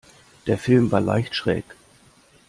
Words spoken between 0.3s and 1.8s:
Der Film war leicht schräg.